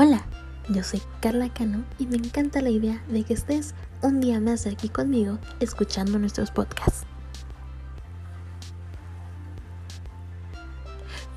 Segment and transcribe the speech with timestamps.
[0.00, 0.22] Hola,
[0.68, 4.64] yo soy Carla Cano y me encanta la idea de que estés un día más
[4.64, 7.02] aquí conmigo escuchando nuestros podcasts.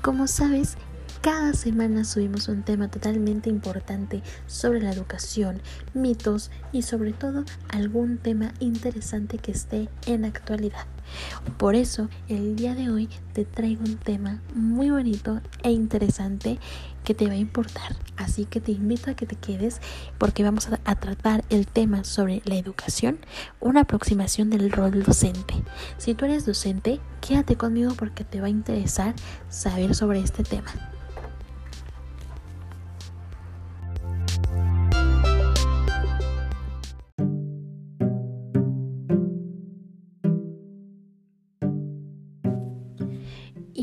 [0.00, 0.76] Como sabes,
[1.22, 5.62] cada semana subimos un tema totalmente importante sobre la educación,
[5.94, 10.84] mitos y sobre todo algún tema interesante que esté en actualidad.
[11.58, 16.58] Por eso el día de hoy te traigo un tema muy bonito e interesante
[17.04, 17.94] que te va a importar.
[18.16, 19.80] Así que te invito a que te quedes
[20.18, 23.18] porque vamos a, tratar el tema sobre la educación,
[23.60, 25.54] una aproximación del rol docente.
[25.98, 29.14] Si tú eres docente, quédate conmigo porque te va a interesar
[29.48, 30.72] saber sobre este tema.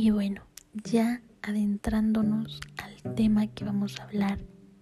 [0.02, 0.44] Y bueno,
[0.86, 4.40] ya adentrándonos al tema que vamos a hablar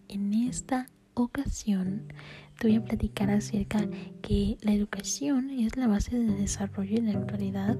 [0.08, 0.86] en esta
[1.24, 2.14] ocasión,
[2.60, 3.88] te voy a platicar acerca
[4.22, 7.78] que la educación es la base de desarrollo en la actualidad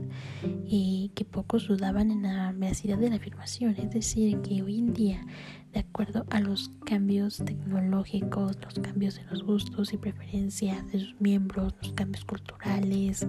[0.66, 3.76] y que pocos dudaban en la veracidad de la afirmación.
[3.78, 5.26] Es decir, que hoy en día,
[5.74, 11.20] de acuerdo a los cambios tecnológicos, los cambios en los gustos y preferencias de sus
[11.20, 13.26] miembros, los cambios culturales,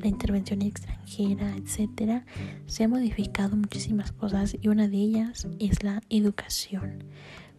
[0.00, 2.24] la intervención extranjera, etcétera,
[2.66, 7.04] se han modificado muchísimas cosas y una de ellas es la educación.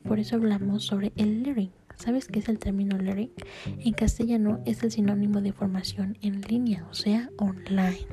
[0.04, 3.32] Por eso hablamos sobre el learning ¿Sabes qué es el término learning?
[3.80, 8.08] En castellano es el sinónimo de formación en línea, o sea, online.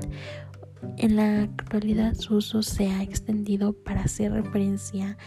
[0.97, 5.17] En la actualidad su uso se ha extendido para hacer referencia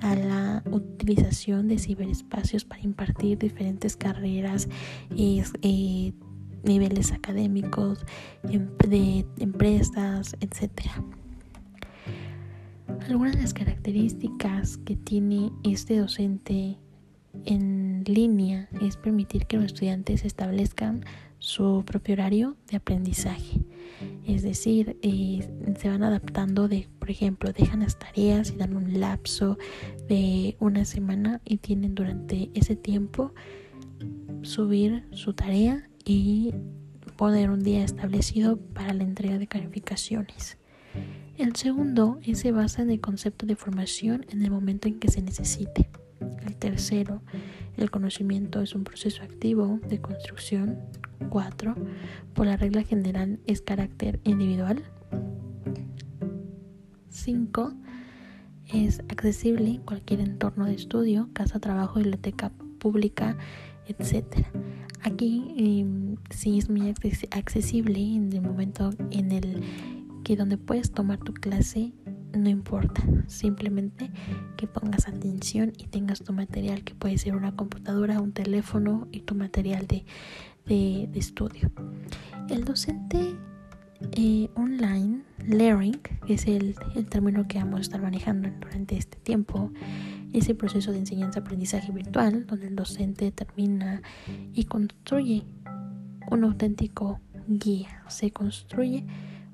[0.00, 4.68] a la utilización de ciberespacios para impartir diferentes carreras
[5.14, 6.12] y eh,
[6.62, 8.06] niveles académicos,
[8.44, 10.70] em, de empresas, etc.
[13.08, 16.78] Algunas de las características que tiene este docente
[17.44, 21.04] en línea es permitir que los estudiantes establezcan
[21.38, 23.60] su propio horario de aprendizaje.
[24.26, 25.46] Es decir, eh,
[25.78, 29.58] se van adaptando de, por ejemplo, dejan las tareas y dan un lapso
[30.08, 33.34] de una semana y tienen durante ese tiempo
[34.40, 36.54] subir su tarea y
[37.16, 40.56] poner un día establecido para la entrega de calificaciones.
[41.36, 45.20] El segundo se basa en el concepto de formación en el momento en que se
[45.20, 45.88] necesite.
[46.46, 47.22] El tercero,
[47.76, 50.78] el conocimiento es un proceso activo de construcción.
[51.30, 51.74] Cuatro,
[52.34, 54.84] por la regla general es carácter individual.
[57.08, 57.72] Cinco,
[58.72, 63.36] es accesible en cualquier entorno de estudio, casa, trabajo, biblioteca pública,
[63.88, 64.46] etc.
[65.02, 66.94] Aquí em, sí es muy
[67.30, 69.62] accesible en el momento en el
[70.24, 71.92] que donde puedes tomar tu clase
[72.36, 74.10] no importa, simplemente
[74.56, 79.20] que pongas atención y tengas tu material, que puede ser una computadora, un teléfono y
[79.20, 80.04] tu material de,
[81.14, 81.70] estudio.
[82.48, 83.36] El docente
[84.16, 89.18] eh, online, learning, que es el, el, término que vamos a estar manejando durante este
[89.18, 89.70] tiempo,
[90.32, 94.02] es el proceso de enseñanza-aprendizaje virtual, donde el docente determina
[94.52, 95.44] y construye
[96.30, 99.06] un auténtico guía, se construye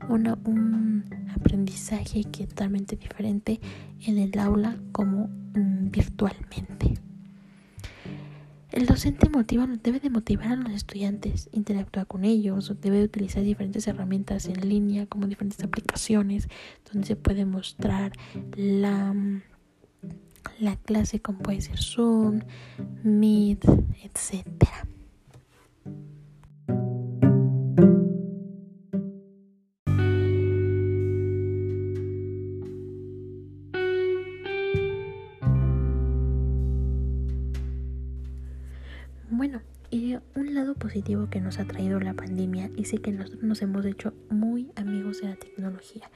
[0.09, 3.61] un aprendizaje que totalmente diferente
[4.07, 6.95] en el aula como mm, virtualmente.
[8.73, 9.29] El docente
[9.83, 15.07] debe de motivar a los estudiantes, interactuar con ellos, debe utilizar diferentes herramientas en línea
[15.07, 16.49] como diferentes aplicaciones
[16.91, 18.13] donde se puede mostrar
[18.55, 19.13] la,
[20.61, 22.43] la clase como puede ser Zoom,
[23.03, 23.65] Meet,
[24.05, 24.87] etcétera.
[39.41, 43.63] Bueno, y un lado positivo que nos ha traído la pandemia es que nosotros nos
[43.63, 46.11] hemos hecho muy amigos de la tecnología.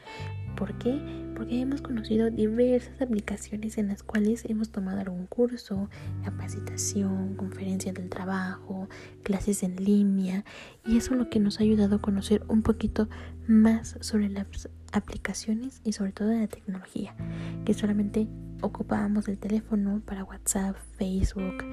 [0.58, 1.00] ¿Por qué?
[1.34, 5.88] Porque hemos conocido diversas aplicaciones en las cuales hemos tomado algún curso,
[6.22, 8.90] capacitación, conferencias del trabajo,
[9.22, 10.44] clases en línea
[10.84, 13.08] y eso es lo que nos ha ayudado a conocer un poquito
[13.48, 17.16] más sobre las aplicaciones y sobre todo la tecnología,
[17.64, 18.28] que solamente
[18.60, 21.64] ocupábamos el teléfono para WhatsApp, Facebook,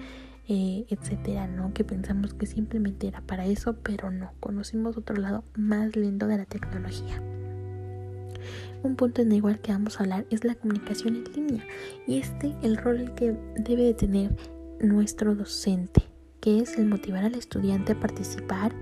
[0.47, 1.73] eh, etcétera, ¿no?
[1.73, 6.37] Que pensamos que simplemente era para eso, pero no, conocimos otro lado más lindo de
[6.37, 7.21] la tecnología.
[8.83, 11.63] Un punto en el igual que vamos a hablar es la comunicación en línea
[12.07, 14.35] y este el rol que debe de tener
[14.79, 16.01] nuestro docente,
[16.39, 18.73] que es el motivar al estudiante a participar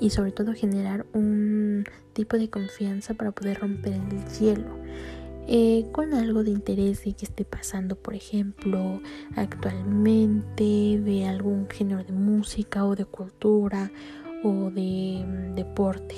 [0.00, 1.84] y sobre todo generar un
[2.14, 4.78] tipo de confianza para poder romper el hielo.
[5.46, 9.00] Eh, con algo de interés de que esté pasando, por ejemplo,
[9.36, 13.90] actualmente, de algún género de música o de cultura
[14.42, 16.14] o de mm, deporte,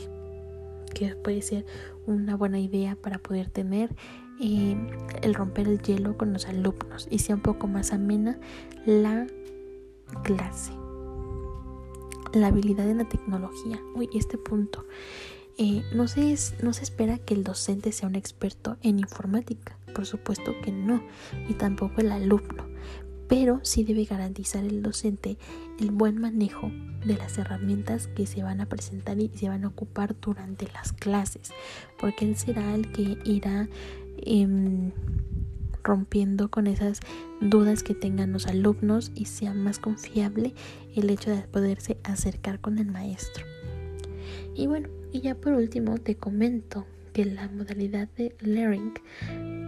[0.94, 1.66] que puede ser
[2.06, 3.94] una buena idea para poder tener
[4.40, 4.76] eh,
[5.22, 8.38] el romper el hielo con los alumnos y sea un poco más amena
[8.84, 9.26] la
[10.22, 10.72] clase.
[12.32, 13.80] La habilidad en la tecnología.
[13.94, 14.84] Uy, este punto.
[15.58, 20.04] Eh, no, se no se espera que el docente sea un experto en informática, por
[20.04, 21.02] supuesto que no,
[21.48, 22.66] y tampoco el alumno,
[23.26, 25.38] pero sí debe garantizar el docente
[25.80, 26.70] el buen manejo
[27.06, 30.92] de las herramientas que se van a presentar y se van a ocupar durante las
[30.92, 31.52] clases,
[31.98, 33.66] porque él será el que irá
[34.18, 34.92] em,
[35.82, 37.00] rompiendo con esas
[37.40, 40.52] dudas que tengan los alumnos y sea más confiable
[40.94, 43.55] el hecho de poderse acercar con el maestro.
[44.54, 48.92] Y bueno, y ya por último te comento que la modalidad de learning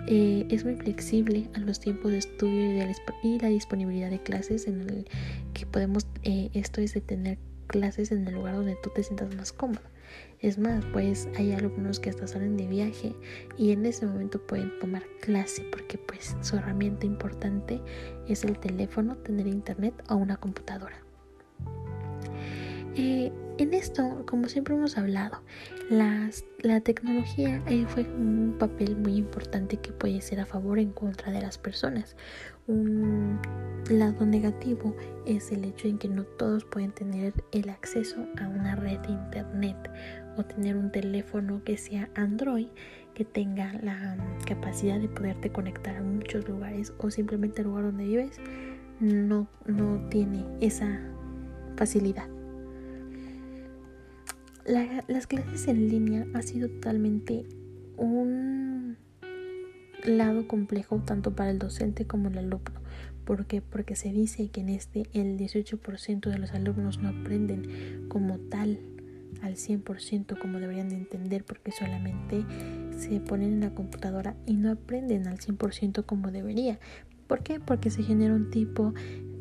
[0.07, 2.85] eh, es muy flexible a los tiempos de estudio
[3.23, 5.07] y, la disponibilidad de clases en el
[5.55, 9.35] que podemos, eh, esto es de tener clases en el lugar donde tú te sientas
[9.35, 9.81] más cómodo.
[10.41, 13.15] Es más, pues hay alumnos que hasta salen de viaje
[13.57, 17.81] y en ese momento pueden tomar clase porque pues su herramienta importante
[18.29, 21.08] es el teléfono, tener internet o una computadora.
[23.01, 25.41] Eh, en esto, como siempre hemos hablado,
[25.89, 30.91] la tecnología eh, fue un papel muy importante que puede ser a favor o en
[30.91, 32.17] contra de las personas.
[32.67, 33.39] Un
[33.89, 34.97] lado negativo
[35.27, 39.13] es el hecho en que no todos pueden tener el acceso a una red de
[39.13, 39.77] internet
[40.37, 42.67] o tener un teléfono que sea Android
[43.15, 48.05] que tenga la capacidad de poderte conectar a muchos lugares o simplemente el lugar donde
[48.05, 48.41] vives
[48.99, 51.01] no, no tiene esa
[51.77, 52.29] facilidad
[54.69, 57.47] las clases en línea ha sido totalmente
[57.97, 58.97] un
[60.05, 62.81] lado complejo tanto para el docente como el alumno.
[63.25, 63.61] ¿Por qué?
[63.61, 68.79] Porque se dice que en este el 18% de los alumnos no aprenden como tal
[69.43, 72.45] al 100% como deberían de entender porque solamente
[72.97, 76.79] se ponen en la computadora y no aprenden al 100% como debería.
[77.27, 77.61] ¿Por qué?
[77.61, 78.95] Porque se genera un tipo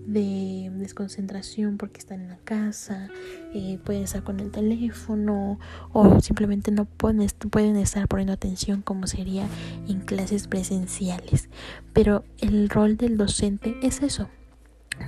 [0.08, 3.10] de desconcentración porque están en la casa,
[3.54, 5.60] eh, pueden estar con el teléfono
[5.92, 9.48] o simplemente no pueden, pueden estar poniendo atención como sería
[9.88, 11.50] en clases presenciales.
[11.94, 14.30] Pero el rol del docente es eso,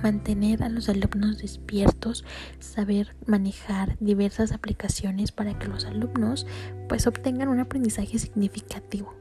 [0.02, 2.24] mantener a los alumnos despiertos,
[2.58, 6.46] saber manejar diversas aplicaciones para que los alumnos
[6.88, 9.14] pues obtengan un aprendizaje significativo.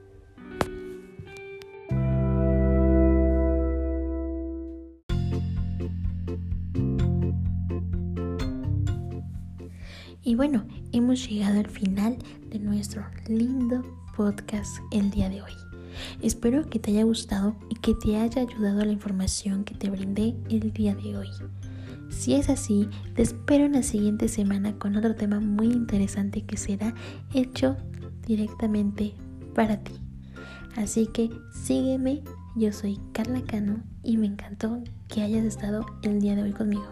[10.23, 12.17] Y bueno, hemos llegado al final
[12.49, 13.83] de nuestro lindo
[14.17, 15.53] podcast el día de hoy.
[16.21, 20.35] Espero que te haya gustado y que te haya ayudado la información que te brindé
[20.49, 21.29] el día de hoy.
[22.09, 26.57] Si es así, te espero en la siguiente semana con otro tema muy interesante que
[26.57, 26.93] será
[27.33, 27.77] hecho
[28.25, 29.13] directamente
[29.55, 29.93] para ti.
[30.75, 32.23] Así que sígueme,
[32.55, 36.87] yo soy Carla Cano y me encantó que hayas estado el día de hoy conmigo.